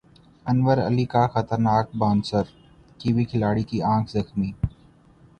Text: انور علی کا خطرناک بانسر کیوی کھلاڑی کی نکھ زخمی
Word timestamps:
انور 0.45 0.77
علی 0.79 1.05
کا 1.05 1.23
خطرناک 1.33 1.87
بانسر 1.95 2.45
کیوی 2.99 3.25
کھلاڑی 3.25 3.63
کی 3.69 3.79
نکھ 3.81 4.11
زخمی 4.11 4.51